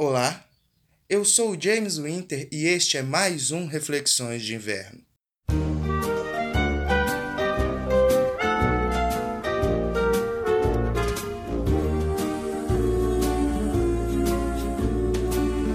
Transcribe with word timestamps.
Olá, 0.00 0.44
eu 1.08 1.24
sou 1.24 1.56
o 1.56 1.60
James 1.60 1.98
Winter 1.98 2.46
e 2.52 2.66
este 2.66 2.96
é 2.96 3.02
mais 3.02 3.50
um 3.50 3.66
Reflexões 3.66 4.44
de 4.44 4.54
Inverno. 4.54 5.02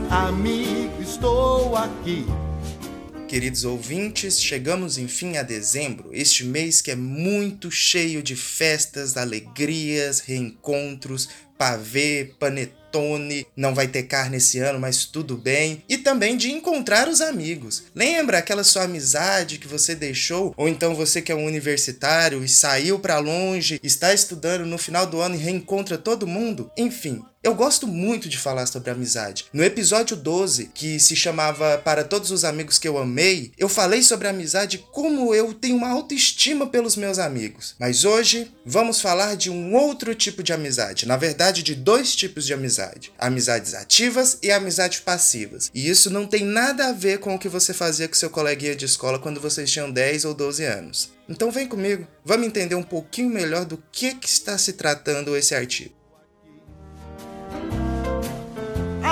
Amigo, 0.10 1.02
estou 1.02 1.76
aqui. 1.76 2.26
Queridos 3.28 3.66
ouvintes, 3.66 4.42
chegamos 4.42 4.98
enfim 4.98 5.36
a 5.36 5.44
dezembro, 5.44 6.12
este 6.14 6.46
mês 6.46 6.82
que 6.82 6.92
é 6.92 6.96
muito 6.96 7.70
cheio 7.70 8.24
de 8.24 8.38
festas, 8.38 9.18
alegrias, 9.18 10.22
reencontros, 10.22 11.28
pavê, 11.58 12.34
panetone 12.40 12.83
Tony, 12.94 13.48
não 13.58 13.74
vai 13.74 13.88
ter 13.88 14.04
carne 14.04 14.38
esse 14.38 14.60
ano, 14.60 14.80
mas 14.80 15.06
tudo 15.06 15.36
bem. 15.36 15.84
E 15.90 15.98
também 15.98 16.38
de 16.38 16.52
encontrar 16.52 17.10
os 17.10 17.22
amigos. 17.22 17.86
Lembra 17.96 18.38
aquela 18.38 18.64
sua 18.64 18.84
amizade 18.84 19.58
que 19.58 19.68
você 19.68 19.96
deixou? 19.96 20.54
Ou 20.56 20.70
então 20.70 20.94
você 20.94 21.20
que 21.20 21.32
é 21.32 21.36
um 21.36 21.46
universitário 21.46 22.44
e 22.44 22.48
saiu 22.48 23.00
para 23.00 23.18
longe, 23.18 23.80
está 23.82 24.14
estudando 24.14 24.66
no 24.66 24.78
final 24.78 25.08
do 25.08 25.20
ano 25.20 25.34
e 25.34 25.40
reencontra 25.40 25.98
todo 25.98 26.28
mundo? 26.28 26.70
Enfim, 26.78 27.24
eu 27.44 27.54
gosto 27.54 27.86
muito 27.86 28.30
de 28.30 28.38
falar 28.38 28.66
sobre 28.68 28.90
amizade. 28.90 29.48
No 29.52 29.66
episódio 29.66 30.16
12, 30.16 30.72
que 30.74 30.98
se 30.98 31.14
chamava 31.14 31.78
Para 31.78 32.06
Todos 32.06 32.32
os 32.32 32.46
Amigos 32.46 32.80
que 32.80 32.88
Eu 32.88 32.98
Amei, 32.98 33.52
eu 33.58 33.68
falei 33.68 34.02
sobre 34.02 34.30
amizade 34.30 34.78
como 34.94 35.36
eu 35.36 35.54
tenho 35.54 35.76
uma 35.76 35.90
autoestima 35.90 36.68
pelos 36.68 36.96
meus 36.96 37.20
amigos. 37.20 37.76
Mas 37.78 38.06
hoje 38.06 38.50
vamos 38.66 39.02
falar 39.02 39.36
de 39.36 39.50
um 39.50 39.76
outro 39.76 40.16
tipo 40.16 40.42
de 40.42 40.54
amizade. 40.54 41.06
Na 41.06 41.18
verdade, 41.18 41.64
de 41.64 41.76
dois 41.76 42.16
tipos 42.16 42.46
de 42.46 42.54
amizade: 42.54 42.83
amizades 43.18 43.74
ativas 43.74 44.38
e 44.42 44.52
amizades 44.52 45.00
passivas. 45.00 45.70
E 45.74 45.90
isso 45.90 46.10
não 46.10 46.26
tem 46.26 46.44
nada 46.44 46.88
a 46.88 46.94
ver 46.94 47.20
com 47.20 47.36
o 47.36 47.40
que 47.40 47.50
você 47.50 47.74
fazia 47.74 48.08
com 48.08 48.14
seu 48.14 48.30
coleguinha 48.30 48.76
de 48.76 48.86
escola 48.86 49.20
quando 49.20 49.40
vocês 49.40 49.70
tinham 49.72 49.92
10 49.92 50.26
ou 50.26 50.34
12 50.34 50.64
anos. 50.64 51.12
Então 51.28 51.52
vem 51.52 51.68
comigo, 51.68 52.08
vamos 52.24 52.48
entender 52.48 52.76
um 52.76 52.84
pouquinho 52.84 53.30
melhor 53.30 53.66
do 53.66 53.82
que, 53.92 54.16
que 54.16 54.28
está 54.28 54.58
se 54.58 54.74
tratando 54.74 55.36
esse 55.36 55.56
artigo. 55.56 55.94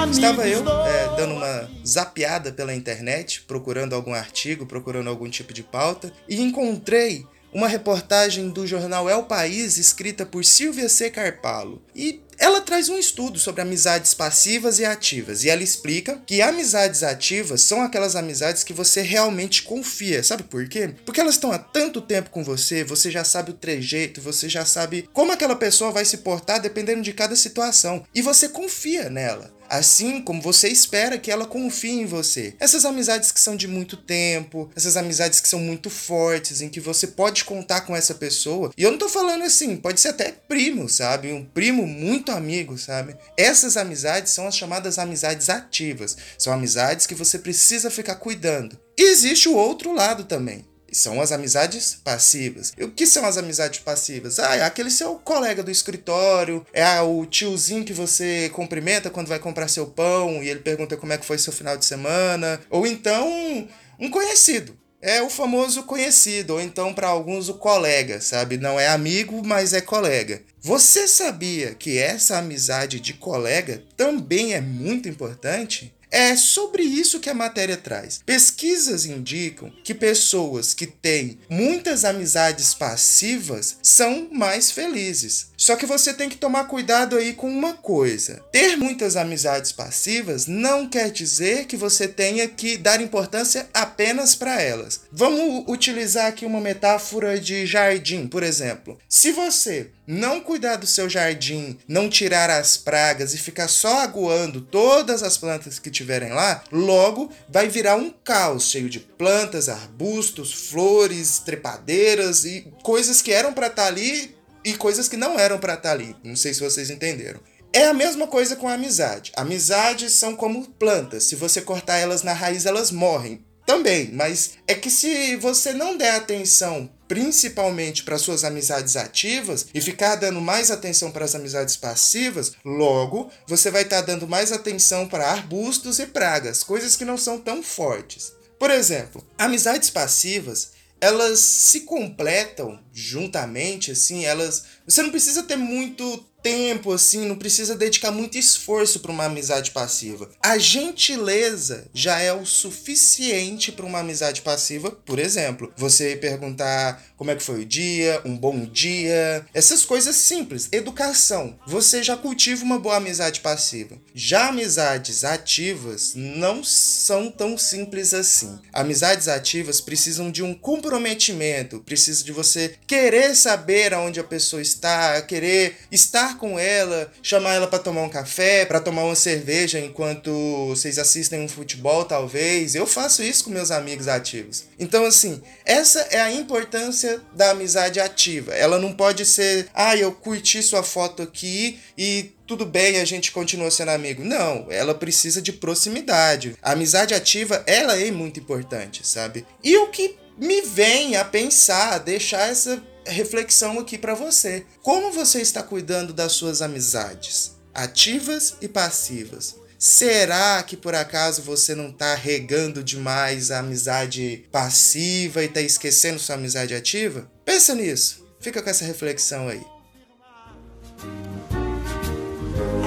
Estava 0.09 0.47
eu 0.47 0.59
é, 0.85 1.15
dando 1.15 1.35
uma 1.35 1.69
zapeada 1.85 2.51
pela 2.51 2.73
internet, 2.73 3.43
procurando 3.43 3.93
algum 3.93 4.13
artigo, 4.13 4.65
procurando 4.65 5.09
algum 5.09 5.29
tipo 5.29 5.53
de 5.53 5.63
pauta, 5.63 6.11
e 6.27 6.41
encontrei 6.41 7.25
uma 7.53 7.67
reportagem 7.67 8.49
do 8.49 8.65
jornal 8.65 9.09
El 9.09 9.23
País 9.23 9.77
escrita 9.77 10.25
por 10.25 10.43
Silvia 10.43 10.89
C. 10.89 11.09
Carpalo. 11.09 11.81
E 11.95 12.21
ela 12.41 12.59
traz 12.59 12.89
um 12.89 12.97
estudo 12.97 13.37
sobre 13.37 13.61
amizades 13.61 14.15
passivas 14.15 14.79
e 14.79 14.85
ativas, 14.85 15.43
e 15.43 15.49
ela 15.49 15.61
explica 15.61 16.19
que 16.25 16.41
amizades 16.41 17.03
ativas 17.03 17.61
são 17.61 17.83
aquelas 17.83 18.15
amizades 18.15 18.63
que 18.63 18.73
você 18.73 19.01
realmente 19.01 19.61
confia. 19.61 20.23
Sabe 20.23 20.41
por 20.41 20.67
quê? 20.67 20.95
Porque 21.05 21.21
elas 21.21 21.35
estão 21.35 21.51
há 21.51 21.59
tanto 21.59 22.01
tempo 22.01 22.31
com 22.31 22.43
você, 22.43 22.83
você 22.83 23.11
já 23.11 23.23
sabe 23.23 23.51
o 23.51 23.53
trejeito, 23.53 24.19
você 24.19 24.49
já 24.49 24.65
sabe 24.65 25.07
como 25.13 25.31
aquela 25.31 25.55
pessoa 25.55 25.91
vai 25.91 26.03
se 26.03 26.17
portar 26.17 26.59
dependendo 26.59 27.03
de 27.03 27.13
cada 27.13 27.35
situação, 27.35 28.03
e 28.13 28.23
você 28.23 28.49
confia 28.49 29.07
nela 29.07 29.61
assim 29.71 30.21
como 30.21 30.41
você 30.41 30.67
espera 30.67 31.17
que 31.17 31.31
ela 31.31 31.45
confie 31.45 32.01
em 32.01 32.05
você. 32.05 32.53
Essas 32.59 32.83
amizades 32.83 33.31
que 33.31 33.39
são 33.39 33.55
de 33.55 33.69
muito 33.69 33.95
tempo, 33.95 34.69
essas 34.75 34.97
amizades 34.97 35.39
que 35.39 35.47
são 35.47 35.59
muito 35.59 35.89
fortes, 35.89 36.61
em 36.61 36.67
que 36.67 36.81
você 36.81 37.07
pode 37.07 37.45
contar 37.45 37.81
com 37.81 37.95
essa 37.95 38.13
pessoa. 38.13 38.71
E 38.77 38.83
eu 38.83 38.91
não 38.91 38.97
tô 38.97 39.07
falando 39.07 39.43
assim, 39.43 39.77
pode 39.77 40.01
ser 40.01 40.09
até 40.09 40.31
primo, 40.31 40.89
sabe? 40.89 41.31
Um 41.31 41.45
primo 41.45 41.87
muito 41.87 42.30
amigo, 42.35 42.77
sabe? 42.77 43.15
Essas 43.37 43.77
amizades 43.77 44.31
são 44.31 44.47
as 44.47 44.55
chamadas 44.55 44.97
amizades 44.97 45.49
ativas. 45.49 46.17
São 46.37 46.53
amizades 46.53 47.05
que 47.05 47.15
você 47.15 47.39
precisa 47.39 47.91
ficar 47.91 48.15
cuidando. 48.15 48.79
E 48.97 49.03
existe 49.03 49.49
o 49.49 49.55
outro 49.55 49.93
lado 49.93 50.23
também 50.23 50.65
são 50.91 51.21
as 51.21 51.31
amizades 51.31 51.95
passivas. 52.03 52.73
E 52.77 52.83
o 52.83 52.91
que 52.91 53.07
são 53.07 53.25
as 53.25 53.37
amizades 53.37 53.79
passivas? 53.79 54.39
Ah, 54.39 54.57
é 54.57 54.63
aquele 54.63 54.91
seu 54.91 55.15
colega 55.15 55.63
do 55.63 55.71
escritório, 55.71 56.65
é 56.73 56.99
o 57.01 57.25
tiozinho 57.25 57.85
que 57.85 57.93
você 57.93 58.49
cumprimenta 58.53 59.09
quando 59.09 59.27
vai 59.27 59.39
comprar 59.39 59.67
seu 59.67 59.87
pão 59.87 60.43
e 60.43 60.49
ele 60.49 60.59
pergunta 60.59 60.97
como 60.97 61.13
é 61.13 61.17
que 61.17 61.25
foi 61.25 61.37
seu 61.37 61.53
final 61.53 61.77
de 61.77 61.85
semana. 61.85 62.59
Ou 62.69 62.85
então, 62.85 63.67
um 63.99 64.09
conhecido. 64.09 64.77
É 65.01 65.19
o 65.19 65.31
famoso 65.31 65.81
conhecido, 65.83 66.53
ou 66.53 66.61
então 66.61 66.93
para 66.93 67.07
alguns 67.07 67.49
o 67.49 67.55
colega, 67.55 68.21
sabe? 68.21 68.57
Não 68.57 68.79
é 68.79 68.87
amigo, 68.87 69.41
mas 69.43 69.73
é 69.73 69.81
colega. 69.81 70.43
Você 70.61 71.07
sabia 71.07 71.73
que 71.73 71.97
essa 71.97 72.37
amizade 72.37 72.99
de 72.99 73.13
colega 73.13 73.81
também 73.97 74.53
é 74.53 74.61
muito 74.61 75.09
importante? 75.09 75.91
É 76.11 76.35
sobre 76.35 76.83
isso 76.83 77.21
que 77.21 77.29
a 77.29 77.33
matéria 77.33 77.77
traz. 77.77 78.19
Pesquisas 78.25 79.05
indicam 79.05 79.71
que 79.81 79.93
pessoas 79.93 80.73
que 80.73 80.85
têm 80.85 81.39
muitas 81.49 82.03
amizades 82.03 82.73
passivas 82.73 83.77
são 83.81 84.27
mais 84.29 84.69
felizes. 84.69 85.47
Só 85.55 85.75
que 85.75 85.85
você 85.85 86.13
tem 86.13 86.27
que 86.27 86.37
tomar 86.37 86.65
cuidado 86.65 87.15
aí 87.15 87.33
com 87.33 87.47
uma 87.47 87.73
coisa. 87.75 88.43
Ter 88.51 88.75
muitas 88.75 89.15
amizades 89.15 89.71
passivas 89.71 90.47
não 90.47 90.89
quer 90.89 91.11
dizer 91.11 91.65
que 91.65 91.77
você 91.77 92.07
tenha 92.07 92.47
que 92.47 92.77
dar 92.77 92.99
importância 92.99 93.69
apenas 93.73 94.35
para 94.35 94.59
elas. 94.59 95.01
Vamos 95.11 95.63
utilizar 95.67 96.25
aqui 96.25 96.45
uma 96.45 96.59
metáfora 96.59 97.39
de 97.39 97.65
jardim, 97.65 98.27
por 98.27 98.43
exemplo. 98.43 98.97
Se 99.07 99.31
você 99.31 99.91
não 100.07 100.41
cuidar 100.41 100.75
do 100.75 100.87
seu 100.87 101.07
jardim, 101.07 101.77
não 101.87 102.09
tirar 102.09 102.49
as 102.49 102.75
pragas 102.75 103.33
e 103.33 103.37
ficar 103.37 103.67
só 103.67 103.99
aguando 103.99 104.59
todas 104.59 105.23
as 105.23 105.37
plantas 105.37 105.79
que 105.79 105.89
tiverem 106.01 106.31
lá, 106.31 106.63
logo 106.71 107.31
vai 107.47 107.67
virar 107.67 107.95
um 107.95 108.09
caos 108.09 108.69
cheio 108.69 108.89
de 108.89 108.99
plantas, 108.99 109.69
arbustos, 109.69 110.53
flores, 110.69 111.39
trepadeiras 111.39 112.43
e 112.43 112.67
coisas 112.83 113.21
que 113.21 113.31
eram 113.31 113.53
para 113.53 113.67
estar 113.67 113.83
tá 113.83 113.87
ali 113.87 114.35
e 114.63 114.73
coisas 114.73 115.07
que 115.07 115.17
não 115.17 115.39
eram 115.39 115.59
para 115.59 115.75
estar 115.75 115.89
tá 115.89 115.95
ali. 115.95 116.15
Não 116.23 116.35
sei 116.35 116.53
se 116.53 116.59
vocês 116.59 116.89
entenderam. 116.89 117.39
É 117.73 117.85
a 117.85 117.93
mesma 117.93 118.27
coisa 118.27 118.55
com 118.55 118.67
a 118.67 118.73
amizade. 118.73 119.31
Amizades 119.35 120.11
são 120.11 120.35
como 120.35 120.67
plantas. 120.71 121.23
Se 121.23 121.35
você 121.35 121.61
cortar 121.61 121.97
elas 121.97 122.21
na 122.21 122.33
raiz, 122.33 122.65
elas 122.65 122.91
morrem. 122.91 123.45
Também, 123.65 124.11
mas 124.11 124.57
é 124.67 124.73
que 124.73 124.89
se 124.89 125.37
você 125.37 125.71
não 125.71 125.95
der 125.95 126.15
atenção 126.15 126.89
principalmente 127.11 128.03
para 128.03 128.17
suas 128.17 128.45
amizades 128.45 128.95
ativas 128.95 129.65
e 129.73 129.81
ficar 129.81 130.15
dando 130.15 130.39
mais 130.39 130.71
atenção 130.71 131.11
para 131.11 131.25
as 131.25 131.35
amizades 131.35 131.75
passivas, 131.75 132.53
logo 132.63 133.29
você 133.45 133.69
vai 133.69 133.81
estar 133.81 133.97
tá 133.97 134.01
dando 134.03 134.25
mais 134.29 134.53
atenção 134.53 135.05
para 135.05 135.29
arbustos 135.29 135.99
e 135.99 136.05
pragas, 136.05 136.63
coisas 136.63 136.95
que 136.95 137.03
não 137.03 137.17
são 137.17 137.37
tão 137.37 137.61
fortes. 137.61 138.31
Por 138.57 138.71
exemplo, 138.71 139.21
amizades 139.37 139.89
passivas 139.89 140.71
elas 141.01 141.39
se 141.39 141.81
completam 141.81 142.79
juntamente, 142.93 143.91
assim, 143.91 144.23
elas. 144.23 144.65
Você 144.85 145.01
não 145.01 145.09
precisa 145.09 145.41
ter 145.41 145.55
muito 145.55 146.23
tempo, 146.41 146.91
assim, 146.91 147.25
não 147.25 147.35
precisa 147.35 147.75
dedicar 147.75 148.11
muito 148.11 148.37
esforço 148.37 148.99
para 148.99 149.11
uma 149.11 149.25
amizade 149.25 149.71
passiva. 149.71 150.29
A 150.41 150.57
gentileza 150.57 151.87
já 151.93 152.19
é 152.19 152.33
o 152.33 152.45
suficiente 152.45 153.71
para 153.71 153.85
uma 153.85 153.99
amizade 153.99 154.41
passiva. 154.41 154.91
Por 154.91 155.19
exemplo, 155.19 155.71
você 155.77 156.15
perguntar 156.15 157.03
como 157.15 157.31
é 157.31 157.35
que 157.35 157.43
foi 157.43 157.61
o 157.61 157.65
dia, 157.65 158.21
um 158.25 158.37
bom 158.37 158.65
dia, 158.65 159.45
essas 159.53 159.85
coisas 159.85 160.15
simples. 160.15 160.67
Educação. 160.71 161.59
Você 161.67 162.01
já 162.03 162.17
cultiva 162.17 162.63
uma 162.63 162.79
boa 162.79 162.97
amizade 162.97 163.41
passiva. 163.41 163.97
Já 164.13 164.49
amizades 164.49 165.23
ativas 165.23 166.13
não 166.15 166.63
são 166.63 167.29
tão 167.29 167.57
simples 167.57 168.13
assim. 168.13 168.59
Amizades 168.73 169.27
ativas 169.27 169.79
precisam 169.79 170.31
de 170.31 170.43
um 170.43 170.53
comprometimento, 170.53 171.79
precisa 171.81 172.23
de 172.23 172.31
você 172.31 172.75
querer 172.87 173.35
saber 173.35 173.93
aonde 173.93 174.19
a 174.19 174.23
pessoa 174.23 174.61
está, 174.61 175.21
querer 175.21 175.75
estar 175.91 176.30
com 176.37 176.57
ela, 176.57 177.11
chamar 177.21 177.55
ela 177.55 177.67
para 177.67 177.79
tomar 177.79 178.01
um 178.01 178.09
café, 178.09 178.65
para 178.65 178.79
tomar 178.79 179.03
uma 179.03 179.15
cerveja 179.15 179.79
enquanto 179.79 180.31
vocês 180.67 180.97
assistem 180.97 181.41
um 181.41 181.47
futebol, 181.47 182.05
talvez. 182.05 182.75
Eu 182.75 182.85
faço 182.85 183.23
isso 183.23 183.43
com 183.43 183.49
meus 183.49 183.71
amigos 183.71 184.07
ativos. 184.07 184.65
Então, 184.79 185.05
assim, 185.05 185.41
essa 185.65 185.99
é 186.11 186.19
a 186.19 186.31
importância 186.31 187.21
da 187.33 187.51
amizade 187.51 187.99
ativa. 187.99 188.53
Ela 188.53 188.79
não 188.79 188.93
pode 188.93 189.25
ser, 189.25 189.67
ah, 189.73 189.95
eu 189.95 190.11
curti 190.11 190.61
sua 190.61 190.83
foto 190.83 191.21
aqui 191.21 191.79
e 191.97 192.31
tudo 192.47 192.65
bem, 192.65 192.99
a 192.99 193.05
gente 193.05 193.31
continua 193.31 193.71
sendo 193.71 193.91
amigo. 193.91 194.25
Não, 194.25 194.67
ela 194.69 194.93
precisa 194.93 195.41
de 195.41 195.53
proximidade. 195.53 196.57
A 196.61 196.73
amizade 196.73 197.13
ativa, 197.13 197.63
ela 197.65 197.97
é 197.97 198.11
muito 198.11 198.41
importante, 198.41 199.07
sabe? 199.07 199.45
E 199.63 199.77
o 199.77 199.87
que 199.87 200.17
me 200.37 200.61
vem 200.61 201.15
a 201.15 201.23
pensar, 201.23 201.93
a 201.93 201.97
deixar 201.97 202.49
essa 202.49 202.81
reflexão 203.05 203.79
aqui 203.79 203.97
para 203.97 204.13
você. 204.13 204.65
Como 204.81 205.11
você 205.11 205.41
está 205.41 205.63
cuidando 205.63 206.13
das 206.13 206.33
suas 206.33 206.61
amizades, 206.61 207.51
ativas 207.73 208.55
e 208.61 208.67
passivas? 208.67 209.55
Será 209.77 210.61
que 210.61 210.77
por 210.77 210.93
acaso 210.93 211.41
você 211.41 211.73
não 211.73 211.89
está 211.89 212.13
regando 212.13 212.83
demais 212.83 213.49
a 213.49 213.59
amizade 213.59 214.45
passiva 214.51 215.41
e 215.41 215.47
está 215.47 215.59
esquecendo 215.59 216.19
sua 216.19 216.35
amizade 216.35 216.75
ativa? 216.75 217.27
Pensa 217.43 217.73
nisso. 217.73 218.23
Fica 218.39 218.61
com 218.61 218.69
essa 218.69 218.85
reflexão 218.85 219.47
aí. 219.47 219.65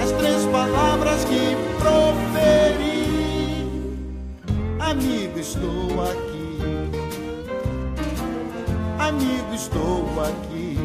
As 0.01 0.11
três 0.17 0.45
palavras 0.51 1.21
que 1.25 1.55
proferi. 1.79 3.05
Amigo, 4.79 5.37
estou 5.37 6.01
aqui. 6.01 6.34
Amigo, 9.05 9.53
estou 9.53 10.19
aqui. 10.19 10.75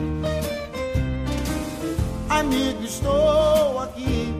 Amigo, 2.29 2.85
estou 2.85 3.79
aqui. 3.79 4.35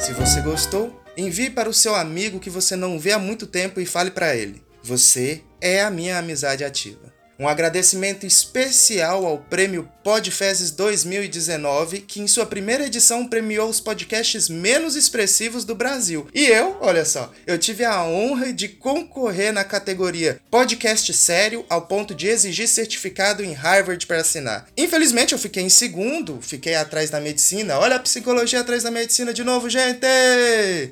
Se 0.00 0.12
você 0.12 0.40
gostou, 0.40 1.00
envie 1.16 1.48
para 1.48 1.68
o 1.68 1.72
seu 1.72 1.94
amigo 1.94 2.40
que 2.40 2.50
você 2.50 2.74
não 2.74 2.98
vê 2.98 3.12
há 3.12 3.20
muito 3.20 3.46
tempo 3.46 3.80
e 3.80 3.86
fale 3.86 4.10
para 4.10 4.34
ele: 4.34 4.60
Você 4.82 5.44
é 5.60 5.80
a 5.80 5.92
minha 5.92 6.18
amizade 6.18 6.64
ativa. 6.64 7.14
Um 7.40 7.48
agradecimento 7.48 8.26
especial 8.26 9.24
ao 9.24 9.38
Prêmio 9.38 9.88
Podfezes 10.04 10.70
2019, 10.72 12.00
que 12.00 12.20
em 12.20 12.26
sua 12.26 12.44
primeira 12.44 12.84
edição 12.84 13.26
premiou 13.26 13.70
os 13.70 13.80
podcasts 13.80 14.50
menos 14.50 14.94
expressivos 14.94 15.64
do 15.64 15.74
Brasil. 15.74 16.28
E 16.34 16.44
eu, 16.44 16.76
olha 16.82 17.02
só, 17.02 17.32
eu 17.46 17.56
tive 17.56 17.82
a 17.82 18.04
honra 18.04 18.52
de 18.52 18.68
concorrer 18.68 19.54
na 19.54 19.64
categoria 19.64 20.38
Podcast 20.50 21.14
Sério 21.14 21.64
ao 21.70 21.80
ponto 21.82 22.14
de 22.14 22.28
exigir 22.28 22.68
certificado 22.68 23.42
em 23.42 23.54
Harvard 23.54 24.06
para 24.06 24.20
assinar. 24.20 24.66
Infelizmente 24.76 25.32
eu 25.32 25.38
fiquei 25.38 25.62
em 25.62 25.70
segundo, 25.70 26.40
fiquei 26.42 26.74
atrás 26.74 27.08
da 27.08 27.22
medicina. 27.22 27.78
Olha 27.78 27.96
a 27.96 28.00
psicologia 28.00 28.60
atrás 28.60 28.82
da 28.82 28.90
medicina 28.90 29.32
de 29.32 29.42
novo, 29.42 29.70
gente! 29.70 30.06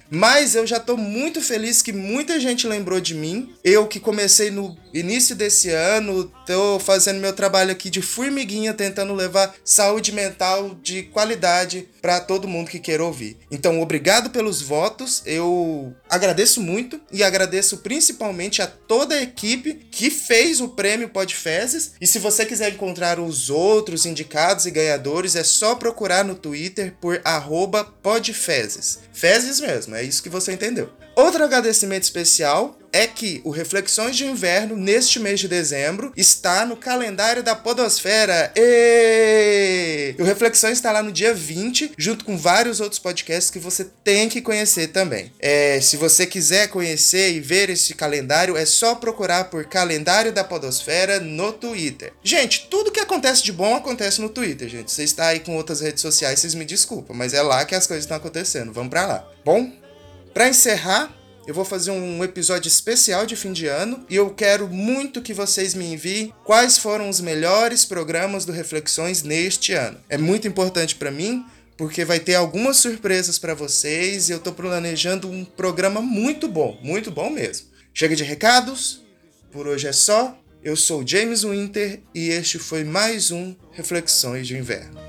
Mas 0.08 0.54
eu 0.54 0.66
já 0.66 0.80
tô 0.80 0.96
muito 0.96 1.42
feliz 1.42 1.82
que 1.82 1.92
muita 1.92 2.40
gente 2.40 2.66
lembrou 2.66 3.00
de 3.00 3.14
mim. 3.14 3.54
Eu 3.62 3.86
que 3.86 4.00
comecei 4.00 4.50
no 4.50 4.74
início 4.94 5.36
desse 5.36 5.68
ano, 5.70 6.32
tô 6.48 6.80
fazendo 6.80 7.20
meu 7.20 7.34
trabalho 7.34 7.70
aqui 7.70 7.90
de 7.90 8.00
formiguinha 8.00 8.72
tentando 8.72 9.12
levar 9.12 9.54
saúde 9.62 10.12
mental 10.12 10.74
de 10.82 11.02
qualidade 11.02 11.86
para 12.00 12.20
todo 12.20 12.48
mundo 12.48 12.70
que 12.70 12.78
queira 12.78 13.04
ouvir. 13.04 13.36
Então, 13.50 13.82
obrigado 13.82 14.30
pelos 14.30 14.62
votos. 14.62 15.22
Eu 15.26 15.94
agradeço 16.08 16.62
muito 16.62 16.98
e 17.12 17.22
agradeço 17.22 17.78
principalmente 17.78 18.62
a 18.62 18.66
toda 18.66 19.16
a 19.16 19.22
equipe 19.22 19.74
que 19.90 20.08
fez 20.08 20.58
o 20.62 20.70
prêmio 20.70 21.10
Podfezes. 21.10 21.92
E 22.00 22.06
se 22.06 22.18
você 22.18 22.46
quiser 22.46 22.72
encontrar 22.72 23.20
os 23.20 23.50
outros 23.50 24.06
indicados 24.06 24.64
e 24.64 24.70
ganhadores, 24.70 25.36
é 25.36 25.44
só 25.44 25.74
procurar 25.74 26.24
no 26.24 26.34
Twitter 26.34 26.94
por 26.98 27.20
@podfezes. 28.02 29.00
Fezes 29.12 29.60
mesmo, 29.60 29.94
é 29.94 30.02
isso 30.02 30.22
que 30.22 30.30
você 30.30 30.52
entendeu. 30.52 30.97
Outro 31.18 31.42
agradecimento 31.42 32.04
especial 32.04 32.78
é 32.92 33.04
que 33.04 33.40
o 33.42 33.50
Reflexões 33.50 34.16
de 34.16 34.24
Inverno, 34.24 34.76
neste 34.76 35.18
mês 35.18 35.40
de 35.40 35.48
dezembro, 35.48 36.12
está 36.16 36.64
no 36.64 36.76
calendário 36.76 37.42
da 37.42 37.56
Podosfera. 37.56 38.52
E 38.54 40.14
o 40.16 40.22
Reflexões 40.22 40.74
está 40.74 40.92
lá 40.92 41.02
no 41.02 41.10
dia 41.10 41.34
20, 41.34 41.94
junto 41.98 42.24
com 42.24 42.38
vários 42.38 42.80
outros 42.80 43.00
podcasts 43.00 43.50
que 43.50 43.58
você 43.58 43.84
tem 44.04 44.28
que 44.28 44.40
conhecer 44.40 44.92
também. 44.92 45.32
É, 45.40 45.80
se 45.80 45.96
você 45.96 46.24
quiser 46.24 46.68
conhecer 46.68 47.32
e 47.32 47.40
ver 47.40 47.68
esse 47.68 47.94
calendário, 47.94 48.56
é 48.56 48.64
só 48.64 48.94
procurar 48.94 49.50
por 49.50 49.64
Calendário 49.64 50.32
da 50.32 50.44
Podosfera 50.44 51.18
no 51.18 51.52
Twitter. 51.52 52.12
Gente, 52.22 52.68
tudo 52.70 52.92
que 52.92 53.00
acontece 53.00 53.42
de 53.42 53.52
bom 53.52 53.74
acontece 53.74 54.20
no 54.20 54.28
Twitter, 54.28 54.68
gente. 54.68 54.92
Você 54.92 55.02
está 55.02 55.26
aí 55.26 55.40
com 55.40 55.56
outras 55.56 55.80
redes 55.80 56.00
sociais, 56.00 56.38
vocês 56.38 56.54
me 56.54 56.64
desculpam, 56.64 57.16
mas 57.16 57.34
é 57.34 57.42
lá 57.42 57.64
que 57.64 57.74
as 57.74 57.88
coisas 57.88 58.04
estão 58.04 58.16
acontecendo. 58.16 58.72
Vamos 58.72 58.90
para 58.90 59.04
lá. 59.04 59.28
Bom, 59.44 59.68
para 60.38 60.50
encerrar, 60.50 61.12
eu 61.48 61.52
vou 61.52 61.64
fazer 61.64 61.90
um 61.90 62.22
episódio 62.22 62.68
especial 62.68 63.26
de 63.26 63.34
fim 63.34 63.52
de 63.52 63.66
ano 63.66 64.06
e 64.08 64.14
eu 64.14 64.30
quero 64.30 64.68
muito 64.68 65.20
que 65.20 65.34
vocês 65.34 65.74
me 65.74 65.92
enviem 65.92 66.32
quais 66.44 66.78
foram 66.78 67.08
os 67.08 67.20
melhores 67.20 67.84
programas 67.84 68.44
do 68.44 68.52
Reflexões 68.52 69.24
neste 69.24 69.72
ano. 69.72 69.98
É 70.08 70.16
muito 70.16 70.46
importante 70.46 70.94
para 70.94 71.10
mim 71.10 71.44
porque 71.76 72.04
vai 72.04 72.20
ter 72.20 72.36
algumas 72.36 72.76
surpresas 72.76 73.36
para 73.36 73.52
vocês 73.52 74.28
e 74.28 74.32
eu 74.32 74.38
tô 74.38 74.52
planejando 74.52 75.28
um 75.28 75.44
programa 75.44 76.00
muito 76.00 76.46
bom, 76.46 76.78
muito 76.84 77.10
bom 77.10 77.30
mesmo. 77.30 77.66
Chega 77.92 78.14
de 78.14 78.22
recados, 78.22 79.04
por 79.50 79.66
hoje 79.66 79.88
é 79.88 79.92
só. 79.92 80.38
Eu 80.62 80.76
sou 80.76 81.04
James 81.04 81.42
Winter 81.42 82.00
e 82.14 82.28
este 82.28 82.60
foi 82.60 82.84
mais 82.84 83.32
um 83.32 83.56
Reflexões 83.72 84.46
de 84.46 84.56
Inverno. 84.56 85.00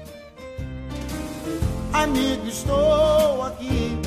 Amigo, 1.94 2.48
estou 2.48 3.44
aqui 3.44 4.00